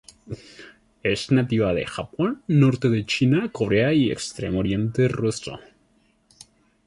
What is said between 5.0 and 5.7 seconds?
ruso.